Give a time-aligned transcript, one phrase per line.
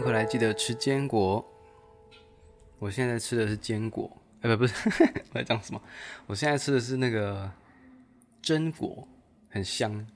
[0.00, 1.46] 回来，记得吃坚果。
[2.78, 4.74] 我现在吃的是坚果，哎，不，不是，
[5.30, 5.82] 我在讲什么？
[6.26, 7.52] 我现在吃的是那个
[8.42, 9.06] 榛果，
[9.50, 10.06] 很香。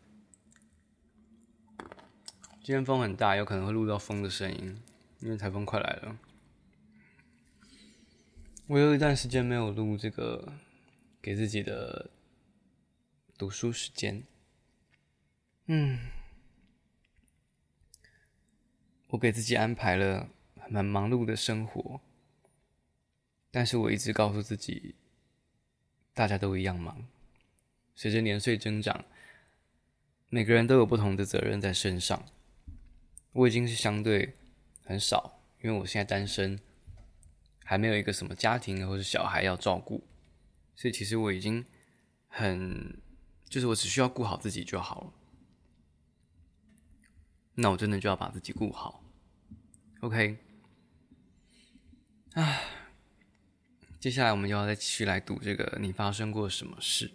[2.63, 4.81] 今天风很大，有可能会录到风的声音，
[5.21, 6.19] 因为台风快来了。
[8.67, 10.55] 我有一段时间没有录这个
[11.21, 12.11] 给自己的
[13.37, 14.25] 读书时间，
[15.67, 15.99] 嗯。
[19.15, 20.29] 我给自己安排了
[20.69, 22.01] 蛮忙碌的生活，
[23.53, 24.97] 但是我一直告诉自己，
[26.13, 27.07] 大家都一样忙。
[27.95, 29.05] 随着年岁增长，
[30.31, 32.25] 每个人都有不同的责任在身上。
[33.31, 34.35] 我已经是相对
[34.83, 36.59] 很少，因为我现在单身，
[37.63, 40.03] 还没有一个什么家庭或者小孩要照顾，
[40.75, 41.65] 所以其实我已经
[42.27, 43.01] 很，
[43.49, 45.13] 就是我只需要顾好自己就好了。
[47.55, 49.04] 那我真的就要把自己顾好。
[50.05, 50.37] OK，
[52.35, 52.61] 啊，
[53.99, 57.11] 接下来我们又要再继续来读这个“你发生过什么事”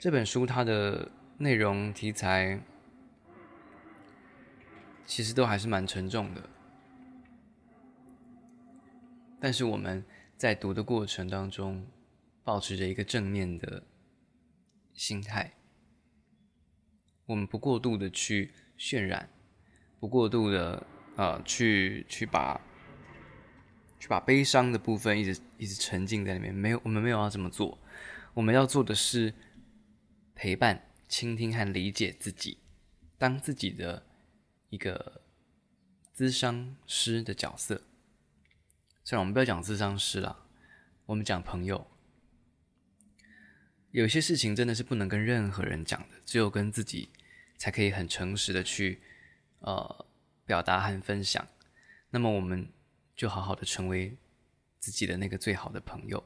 [0.00, 2.62] 这本书，它的内容题材
[5.04, 6.48] 其实都还是蛮沉重的，
[9.38, 10.02] 但是我们
[10.38, 11.86] 在读的过程当中，
[12.42, 13.84] 保持着一个正面的
[14.94, 15.52] 心态，
[17.26, 19.28] 我们不过度的去渲染。
[20.00, 22.60] 不过度的、呃，去去把
[23.98, 27.78] 去把悲伤的部分一直一直沉浸在里面，没有，我们没有要这么做。
[28.34, 29.34] 我们要做的是
[30.36, 32.58] 陪伴、倾听和理解自己，
[33.18, 34.06] 当自己的
[34.70, 35.22] 一个
[36.16, 37.82] 咨商师的角色。
[39.02, 40.44] 虽然我们不要讲咨商师了，
[41.06, 41.90] 我们讲朋友。
[43.90, 47.08] 有些事情真的是不能跟任何人讲的，只有跟自己
[47.56, 49.00] 才可以很诚实的去。
[49.60, 50.06] 呃，
[50.44, 51.46] 表达和分享，
[52.10, 52.70] 那么我们
[53.16, 54.16] 就好好的成为
[54.78, 56.22] 自己的那个最好的朋友，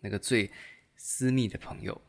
[0.00, 0.50] 那个最
[0.96, 2.00] 私密的朋友，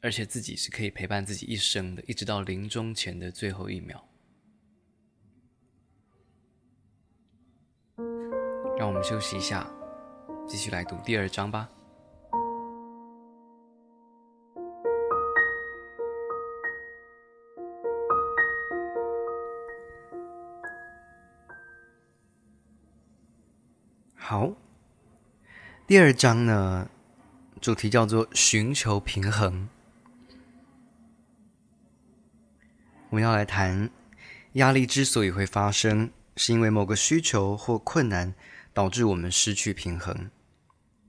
[0.00, 4.06] 而且自己是可以陪伴自己一生的，一直到临终前的最后一秒。
[8.78, 9.70] 让我们休息一下，
[10.46, 11.68] 继续来读第二章吧。
[25.84, 26.88] 第二章呢，
[27.60, 29.68] 主题叫做寻求平衡。
[33.10, 33.90] 我们要来谈
[34.52, 38.32] 压力之所以会发生，是因为某个需求或困难
[38.72, 40.30] 导致我们失去平衡，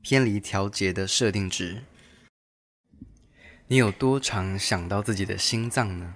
[0.01, 1.83] 偏离调节的设定值。
[3.67, 6.15] 你有多常想到自己的心脏呢？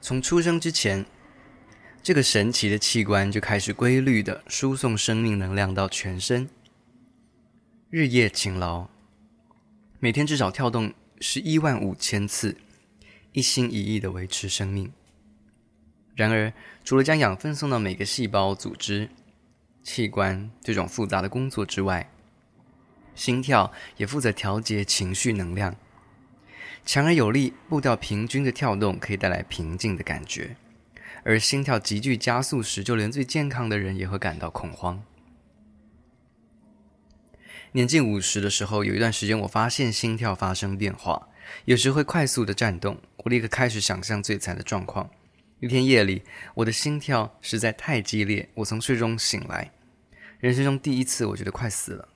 [0.00, 1.04] 从出生之前。
[2.06, 6.48] 这个神奇的器官就开始规律地输送生命能量到全身，
[7.90, 8.86] 日夜勤劳，
[9.98, 12.58] 每天至少跳动十一万五千次，
[13.32, 14.92] 一心一意地维持生命。
[16.14, 16.52] 然而，
[16.84, 19.10] 除了将养分送到每个细胞、组织、
[19.82, 22.08] 器官这种复杂的工作之外，
[23.16, 25.74] 心跳也负责调节情绪能量。
[26.84, 30.56] 强而有力、步调平均的跳动可以带来平静的感觉。
[31.26, 35.02] 而心跳急剧加速时，就连最健康的人也会感到恐慌。
[37.72, 41.28] 年近五十的时候，有一段时间，我发现心跳发生变化，
[41.64, 43.02] 有时会快速的颤动。
[43.16, 45.10] 我立刻开始想象最惨的状况：
[45.58, 46.22] 一天夜里，
[46.54, 49.72] 我的心跳实在太激烈，我从睡中醒来，
[50.38, 52.08] 人生中第一次，我觉得快死了。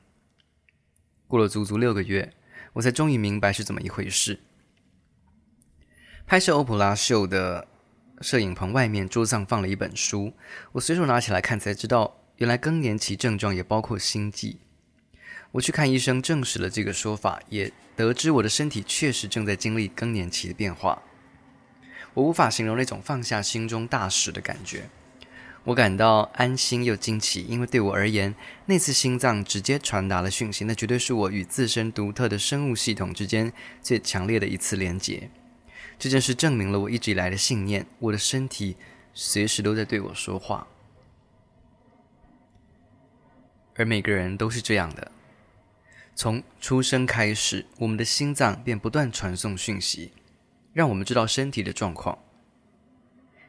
[1.26, 2.32] 过了足足六个月，
[2.74, 4.38] 我才终于明白是怎么一回事。
[6.28, 7.66] 拍摄欧普拉秀的。
[8.20, 10.32] 摄影棚外面桌上放了一本书，
[10.72, 14.58] 我随手拿起来看，才知道原来更年期症状也包括心悸。
[15.52, 21.02] 我去看医生，证实了这个说法，也得知我的身体确实正在经历更年期的变化。
[22.14, 24.90] 我无法形容那种放下心中大石的感觉，
[25.64, 28.34] 我感到安心又惊奇，因为对我而言，
[28.66, 33.50] 那次心脏直接传达了讯息，那绝对是我与自身独特的生物系统之间
[33.80, 35.30] 最强烈的一次连结。
[36.00, 38.74] 这件事证明了我一直以来的信念：我的身体
[39.12, 40.66] 随时都在对我说话。
[43.76, 45.12] 而每个人都是这样的，
[46.14, 50.12] 从出生开始，我们的心脏便不断传送讯息，
[50.72, 52.18] 让我们知道身体的状况。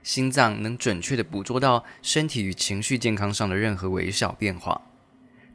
[0.03, 4.81] 心脏能准确地捕捉到身体与情绪健康上的任何微小变化。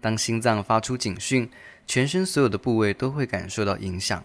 [0.00, 1.50] 当心脏发出警讯，
[1.86, 4.24] 全身所有的部位都会感受到影响。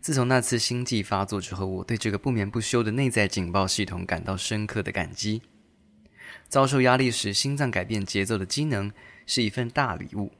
[0.00, 5.42] 自从那次心悸发作之后，我对这个不眠不休的内在警报系统感到深刻的感激。
[6.48, 8.90] 遭受压力时，心脏改变节奏的机能
[9.26, 10.32] 是一份大礼物。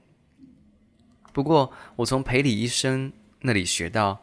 [1.32, 3.12] 不过，我从裴理医生
[3.42, 4.22] 那里学到，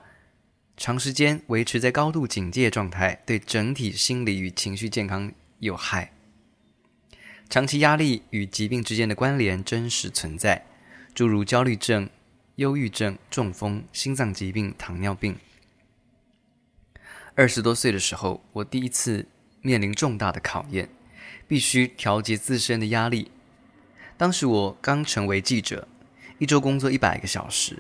[0.76, 6.12] 长时间维持在高度警戒状态，对整体心理与情绪健康有害。
[7.48, 10.66] 长期压力与疾病之间的关联真实存在，
[11.14, 12.10] 诸如焦虑症。
[12.58, 15.38] 忧郁症、中风、心脏疾病、糖尿病。
[17.36, 19.28] 二十多岁的时候，我第一次
[19.62, 20.90] 面临重大的考验，
[21.48, 23.30] 必须调节自身的压力。
[24.18, 25.88] 当时我刚成为记者，
[26.40, 27.78] 一周工作一百个小时，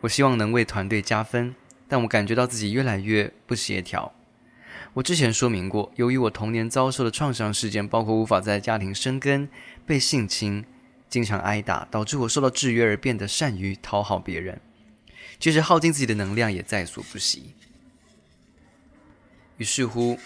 [0.00, 1.54] 我希望能为团队加分，
[1.86, 4.14] 但我感觉到自己越来越不协调。
[4.94, 9.50] 我之前说明过，由于我童年遭受的创伤事件，包括无法在家庭生根、
[9.84, 10.64] 被性侵。
[11.14, 14.60] 经常挨打，导致我受到制约而变得善于讨好别人，
[15.38, 17.54] 其实耗尽自己的能量也在所不惜。
[19.58, 20.18] 于是乎，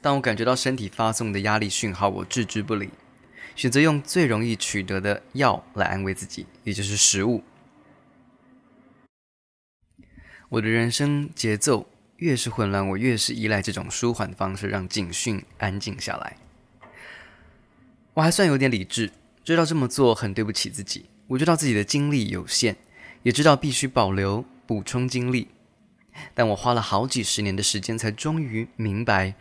[0.00, 2.90] 当我感觉到身体发送的压力讯号，我置之不理，
[3.56, 7.42] 选择用最容易取得的药来安慰自己，也就是食物。
[10.48, 16.36] 我的人生节奏越是混乱，我越是依赖这种舒缓的方式，让警讯安静下来。
[18.14, 19.10] 我还算有点理智。
[19.42, 22.76] 知道这么做很对不起自己，我知道自己的精力有限，
[23.22, 25.48] 也知道必须保留补充精力，
[26.34, 29.34] 但我花了好几十年的时间，才终于明白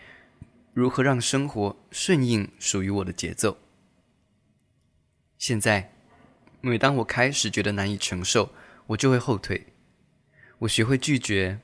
[0.74, 3.58] 如何让生活顺应属于我的节奏。
[5.38, 5.94] 现在，
[6.62, 8.52] 每当我开始觉得难以承受，
[8.88, 9.68] 我就会后退。
[10.60, 11.60] 我学会拒绝。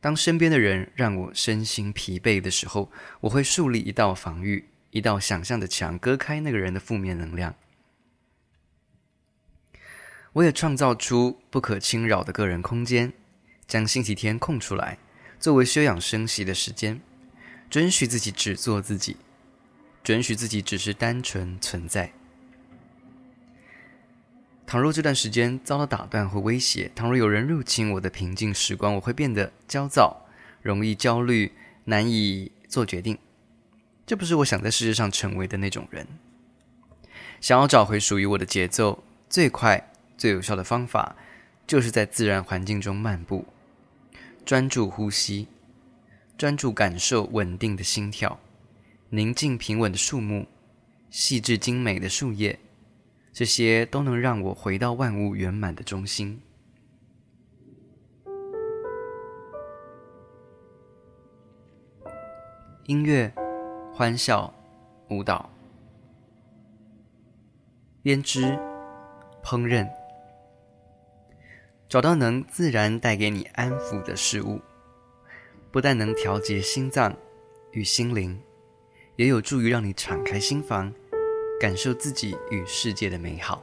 [0.00, 4.68] 当身边的人让我身心疲惫的时候，我会树立一道防御。
[4.94, 7.56] 一道想象的墙，隔开那个人的负面能量。
[10.34, 13.12] 我也创造出不可侵扰的个人空间，
[13.66, 14.98] 将星期天空出来，
[15.40, 17.00] 作为休养生息的时间，
[17.68, 19.16] 准许自己只做自己，
[20.04, 22.12] 准许自己只是单纯存在。
[24.64, 30.24] 倘若这段时间遭到打断或威胁，倘若有人入侵我的平静时光，我会变得焦躁，
[30.62, 31.50] 容易焦虑，
[31.86, 33.18] 难以做决定。
[34.06, 36.06] 这不是我想在世界上成为的那种人。
[37.40, 41.16] 想要找回属于我的节奏，最快、最有效的方法，
[41.66, 43.46] 就是在自然环境中漫步，
[44.44, 45.48] 专注呼吸，
[46.36, 48.38] 专注感受稳定的心跳，
[49.10, 50.46] 宁静平稳的树木，
[51.10, 52.58] 细致精美的树叶，
[53.32, 56.40] 这些都能让我回到万物圆满的中心。
[62.86, 63.34] 音乐。
[63.96, 64.52] 欢笑、
[65.08, 65.48] 舞蹈、
[68.02, 68.58] 编织、
[69.40, 69.88] 烹饪，
[71.88, 74.60] 找到能自然带给你安抚的事物，
[75.70, 77.14] 不但能调节心脏
[77.70, 78.36] 与心灵，
[79.14, 80.92] 也有助于让你敞开心房，
[81.60, 83.62] 感受自己与世界的美好。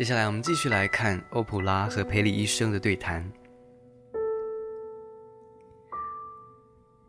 [0.00, 3.30] 接下来，我们继续来看欧普拉和裴李医生的对谈。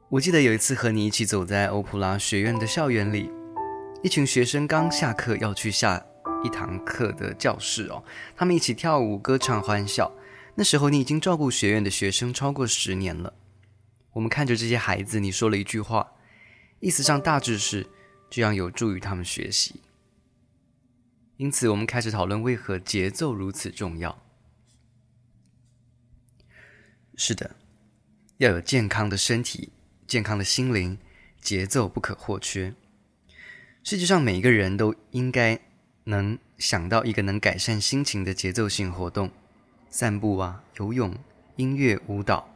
[0.09, 3.31] 我记得有一次和你一起走在欧普拉学院的校园里，
[4.03, 6.05] 一群学生刚下课要去下
[6.43, 8.03] 一堂课的教室哦，
[8.35, 10.11] 他们一起跳舞、歌唱、欢笑。
[10.55, 13.31] 那时候你已经照顾学院的学生超过十年了。
[14.11, 16.11] 我们看着这些孩子，你说了一句话，
[16.81, 17.87] 意思上大致是
[18.29, 19.79] 这样有助于他们学习。
[21.41, 24.21] 因此，我们开始讨论为何节奏如此重要。
[27.15, 27.55] 是的，
[28.37, 29.71] 要有健康的身体、
[30.05, 30.99] 健康的心灵，
[31.41, 32.75] 节奏不可或缺。
[33.83, 35.59] 世界上每一个人都应该
[36.03, 39.31] 能想到一个能改善心情的节奏性活动：
[39.89, 41.17] 散步啊、游泳、
[41.55, 42.55] 音乐、舞蹈、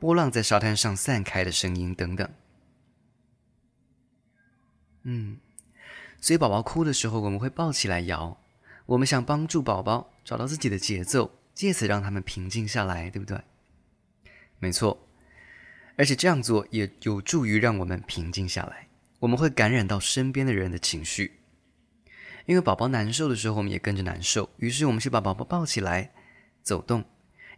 [0.00, 2.26] 波浪在沙滩上散开的声音等等。
[5.02, 5.36] 嗯。
[6.24, 8.40] 所以宝宝哭的时候，我们会抱起来摇。
[8.86, 13.38] 我们想帮助宝宝找到自己的节奏，借此让他们平静下来，对不对？
[14.58, 15.06] 没错，
[15.98, 18.88] 而且这样做也有助于让我们平静下来。
[19.18, 21.40] 我们会感染到身边的人的情绪，
[22.46, 24.48] 因为宝宝难受的时候，我们也跟着难受。
[24.56, 26.10] 于是我们去把宝宝抱起来，
[26.62, 27.04] 走动。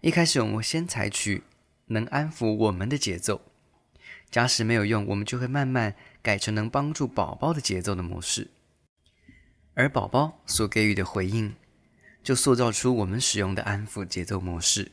[0.01, 1.45] 一开始我们先采取
[1.87, 3.43] 能安抚我们的节奏，
[4.29, 8.51] 假使没有用，我们就会慢慢改成能帮助宝宝的节奏的模式。
[9.77, 11.55] 而宝宝所给予的回应，
[12.23, 14.91] 就塑造出我们使用的安抚节奏模式。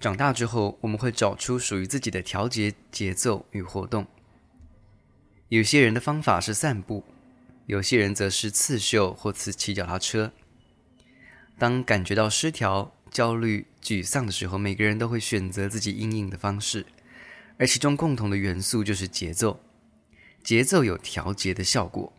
[0.00, 4.06] 长大之后，我们会找出属于自己的调节节奏与活动。
[5.50, 7.04] 有些人的方法是散步，
[7.66, 10.32] 有些人则是刺绣或骑骑脚踏车。
[11.58, 16.86] 当感觉到失调、焦虑、沮丧的时候，每个人都会选择自己因应的方式，
[17.58, 19.60] 而其中共同的元素就是节奏。
[20.42, 22.10] 节奏有调节的效果。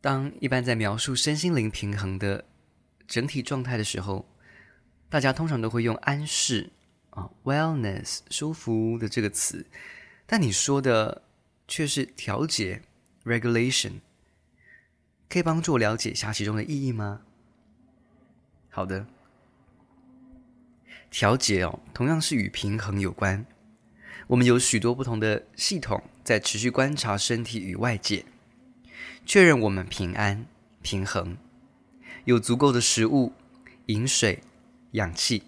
[0.00, 2.44] 当一般在描述身心灵平衡的
[3.06, 4.26] 整体状态的时候，
[5.08, 6.70] 大家通常都会用安适
[7.10, 9.66] 啊 （wellness） 舒服的这个词，
[10.26, 11.22] 但你说的
[11.66, 12.82] 却是调节
[13.24, 13.94] （regulation）。
[15.28, 17.22] 可以帮助我了解一下其中的意义吗？
[18.70, 19.06] 好的。
[21.10, 23.44] 调节哦，同样是与平衡有关。
[24.26, 28.24] 我们有许多不同的系统在持续观察身体与外界，
[29.28, 30.46] 确认我们平安、
[30.80, 31.36] 平衡，
[32.24, 33.34] 有足够的食物、
[33.84, 34.42] 饮水、
[34.92, 35.42] 氧气。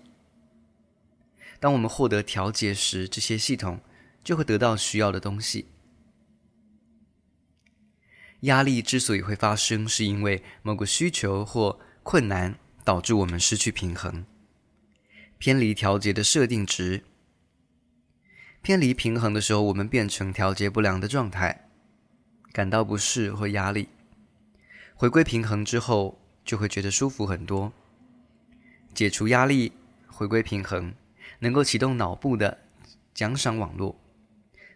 [1.59, 3.81] 当我们获得调节时，这些系统
[4.23, 5.69] 就会得到需要的东西。
[8.41, 14.27] 压力之所以会发生，是因为某个需求或困难导致我们失去平衡。
[15.39, 17.03] 偏离调节的设定值，
[18.61, 21.70] 偏离平衡的时候，我们变成调节不良的状态，
[22.53, 23.89] 感到不适或压力。
[24.95, 27.73] 回归平衡之后，就会觉得舒服很多。
[28.95, 29.73] 解除压力，
[30.07, 30.95] 回归平衡，
[31.39, 32.59] 能够启动脑部的
[33.15, 34.01] 奖赏网络。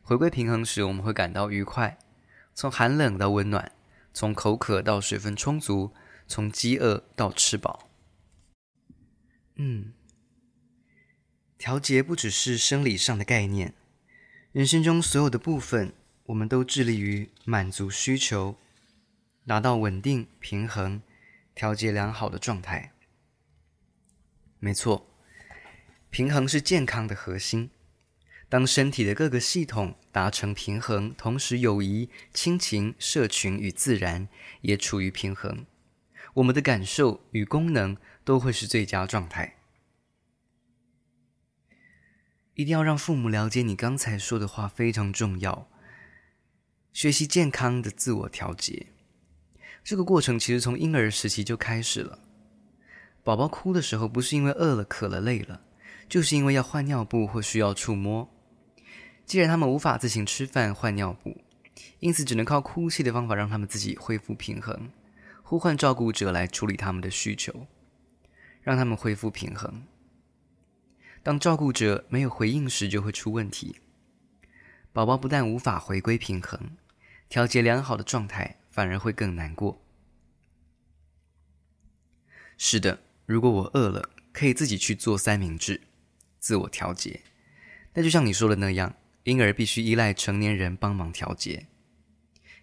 [0.03, 1.99] 回归平衡时，我们会感到愉快，
[2.55, 3.73] 从寒冷到温暖，
[4.13, 5.93] 从口渴到水分充足，
[6.27, 7.89] 从饥饿到吃饱。
[9.57, 9.93] 嗯。
[11.57, 13.73] 调节不只是生理上的概念，
[14.53, 18.57] 人生中所有的部分，我们都致力于满足需求，
[19.47, 21.03] 达到稳定、平衡、
[21.55, 22.93] 调节良好的状态。
[24.59, 25.07] 没错，
[26.09, 27.71] 平衡是健康的核心。
[28.49, 34.29] 当身体的各个系统达成平衡，同时友谊、亲情、社群与自然
[34.63, 35.67] 也处于平衡，
[36.35, 39.57] 我们的感受与功能都会是最佳状态。
[42.55, 45.69] 一定要让父母了解你刚才说的话非常重要。
[46.95, 48.87] 学习健康的自我调节，
[49.83, 52.21] 这个过程其实从婴儿时期就开始了。
[53.25, 55.61] 宝宝哭的时候，不是因为饿了、渴了、累了，
[56.09, 58.33] 就是因为要换尿布或需要触摸。
[59.27, 61.37] 既然他们无法自行吃饭、换尿布，
[61.99, 64.89] 因此只能靠哭泣的方法让他们自己恢复平衡，
[65.43, 67.67] 呼唤照顾者来处理他们的需求，
[68.63, 69.83] 让他们恢复平衡。
[71.25, 73.81] 当照顾者没有回应时，就会出问题。
[74.93, 76.61] 宝宝不但无法回归平衡，
[77.35, 79.83] 调节良好的状态，反而会更难过。
[82.57, 85.81] 是的，如果我饿了，可以自己去做三明治，
[86.39, 87.23] 自我调节。
[87.93, 91.67] 但就像你说的那样，婴儿必须依赖成年人帮忙调节，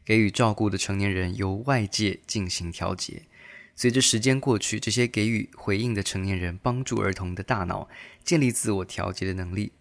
[0.05, 3.23] 给予照顾的成年人由外界进行调节。
[3.75, 7.89] 随着时间过去，这些给予回应的成年人帮助儿童的大脑
[8.23, 9.73] 建立自我调节的能力。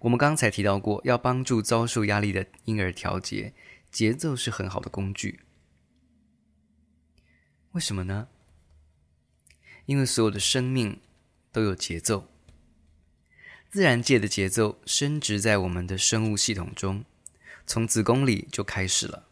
[0.00, 3.54] 我们刚才提到过，要帮助遭受压力的婴儿调节，
[3.92, 5.42] 节奏是很好的工具。
[7.70, 8.26] 为什么呢？
[9.86, 11.00] 因为所有的生命
[11.52, 12.28] 都有节奏，
[13.70, 17.04] 自然界的节奏深植在我们的生物系统中，
[17.64, 19.28] 从子宫里就开始了，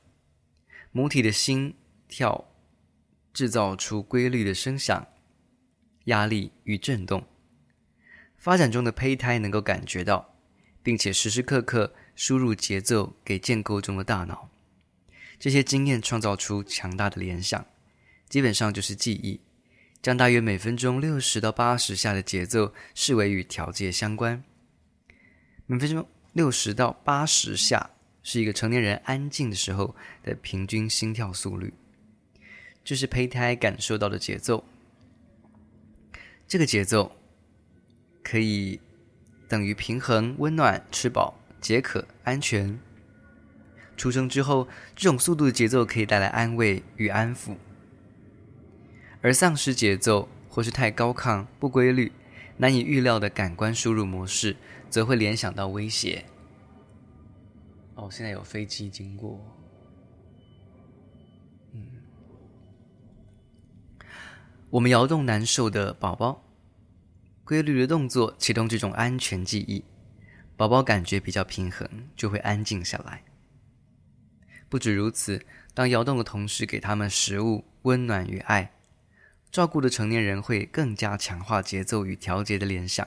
[0.93, 1.75] 母体的心
[2.07, 2.47] 跳。
[3.33, 5.07] 制造出规律的声响、
[6.07, 7.29] 压力与震动。
[8.37, 10.35] 发展中的胚胎能够感觉到，
[10.83, 14.50] 并且时时刻刻输入节奏给建构中的大脑。
[15.41, 17.67] 这些经验创造出强大的联想，
[18.29, 19.41] 基本上就是记忆，
[20.03, 24.45] 将大约每分钟六十到八十下的节奏视为与调节相关。
[25.65, 27.91] 每分钟六十到八十下
[28.23, 31.73] 是一个成年人安静的时候的平均心跳速率。
[32.85, 34.63] 这是胚胎感受到的节奏。
[36.47, 37.17] 这个节奏
[38.23, 38.79] 可以
[39.49, 42.79] 等于平衡、温暖、吃饱、解渴、安全。
[44.01, 44.67] 出生之后，
[44.97, 47.55] 这种速度的节奏可以带来安慰与安抚；
[49.21, 52.11] 而丧失节奏或是太高亢、不规律、
[52.57, 54.57] 难以预料的感官输入模式，
[54.89, 56.25] 则会联想到威胁。
[57.95, 59.39] 哦，现在有飞机经过。
[64.71, 66.43] 我们摇动难受的宝宝，
[67.45, 69.85] 规律的动作启动这种安全记忆，
[70.57, 73.25] 宝宝感觉比较平衡，就会安静下来。
[74.71, 78.73] 不止如此，当摇动的同时给他们食物、温暖与爱，
[79.51, 83.07] 照顾的成年人会更加强化节奏与调节的联想。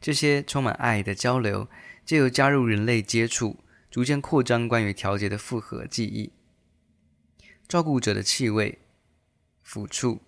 [0.00, 1.68] 这些充满爱的交流，
[2.06, 3.58] 借由加入人类接触，
[3.90, 6.30] 逐渐扩张关于调节的复合记忆。
[7.66, 8.78] 照顾者的气味、
[9.66, 10.22] 抚触、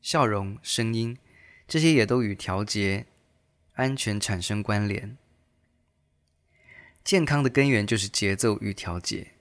[0.00, 1.18] 笑容、声音，
[1.66, 3.04] 这些也都与调节、
[3.74, 5.18] 安全产生关联。
[7.04, 9.32] 健康的根源就是节奏与调节。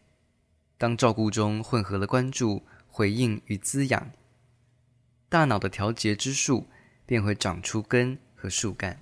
[0.78, 4.12] 当照顾中混合了关注、回应与滋养，
[5.28, 6.68] 大脑的调节之树
[7.06, 9.02] 便会长出根和树干。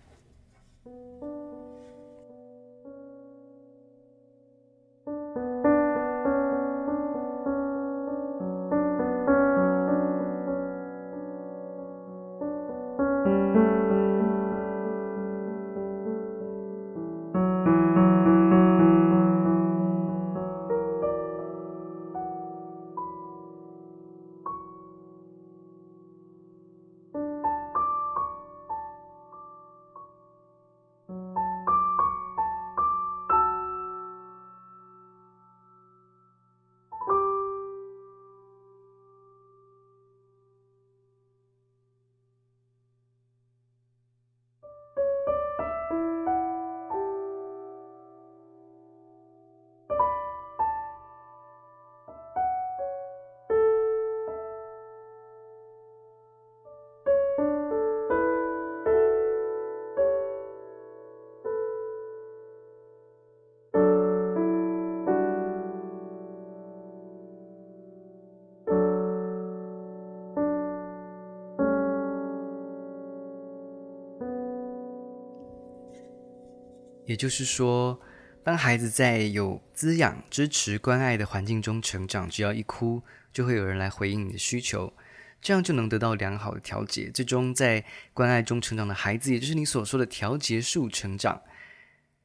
[77.06, 78.00] 也就是说，
[78.44, 84.94] 当孩子在有滋养、支持、关爱的环境中成长，只要一哭，就会有人来回应你的需求，
[85.42, 87.10] 这样就能得到良好的调节。
[87.12, 91.42] 最终，在关爱中成长的孩子，也就是你所说的调节树成长，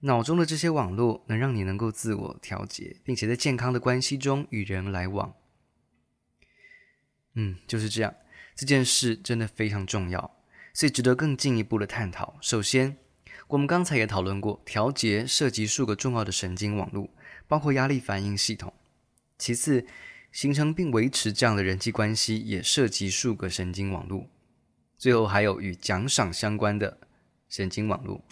[0.01, 5.35] 脑中的这些网络能让你能够自我调节，并且在健康的关系中与人来往。
[7.35, 8.15] 嗯，就是这样。
[8.57, 10.39] 这件事真的非常重要，
[10.75, 12.37] 所以值得更进一步的探讨。
[12.43, 12.99] 首先，
[13.51, 17.11] 我们刚才也讨论过，调节涉及数个重要的神经网络，
[17.49, 18.73] 包括压力反应系统。
[19.39, 19.85] 其次，
[20.31, 24.29] 形成并维持这样的人际关系也涉及数个神经网络。
[24.97, 26.99] 最后，还有与奖赏相关的
[27.49, 28.23] 神经网络。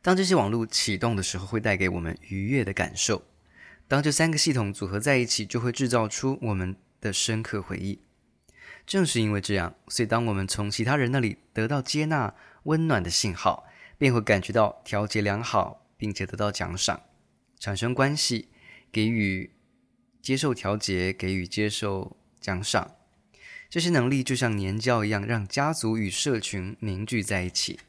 [0.00, 3.22] 当这些网络启动的时候，会带给我们愉悦的感受。
[3.86, 8.00] 当这三个系统组合在一起，就会制造出我们的深刻回忆。
[8.86, 13.66] 正是因为这样，所以当我们从其他人那里得到接纳、温暖的信号，
[13.96, 17.02] 便会感觉到调节良好，并且得到奖赏，
[17.58, 18.48] 产生关系，
[18.92, 19.52] 给予、
[20.20, 22.96] 接受调节，给予、接受奖赏。
[23.70, 27.80] 这些能力就像粘胶一样，让家族与社群凝聚在一起。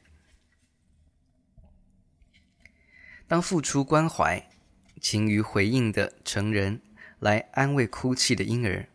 [3.26, 4.48] 当付出关怀、
[5.00, 6.82] 勤于回应的成人
[7.20, 8.88] 来安慰哭泣的婴儿。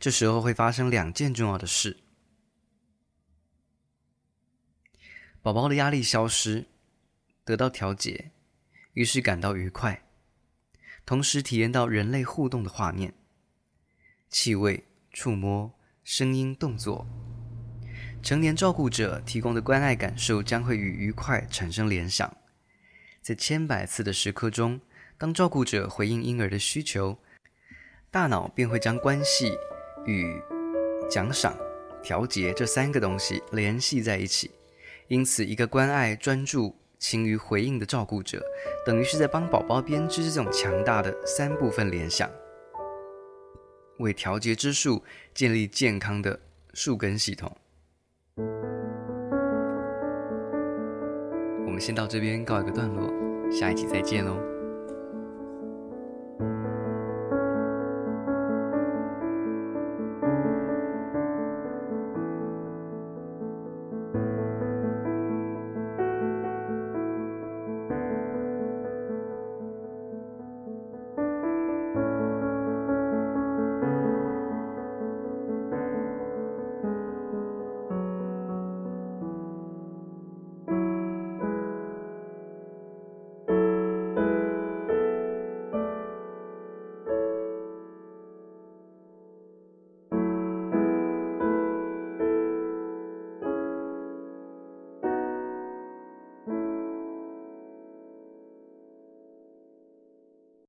[0.00, 1.98] 这时候会发生两件重要的事：
[5.40, 6.66] 宝宝的压力消失，
[7.44, 8.32] 得到调节，
[8.92, 10.02] 于是感到愉快，
[11.06, 13.14] 同时体验到人类互动的画面，
[14.28, 15.72] 气味、触摸、
[16.02, 17.06] 声音、动作。
[18.20, 22.36] 成年照顾者提供的关爱感受将会与愉快产生联想。
[23.22, 24.80] 在千百次的时刻中，
[25.16, 27.16] 当照顾者回应婴儿的需求，
[28.10, 29.52] 大脑便会将关系。
[30.06, 30.40] 与
[31.10, 31.56] 奖赏、
[32.02, 34.50] 调节这三个东西联系在一起，
[35.08, 38.42] 因此，一个关爱、专注、勤于回应的照顾者，
[38.84, 42.30] 等于是在帮宝宝编织这种强大的三部分联想，
[43.98, 46.38] 为调节之树建立健康的
[46.74, 47.50] 树根系统。
[51.64, 53.10] 我们先到这边告一个段落，
[53.50, 54.57] 下一集再见喽。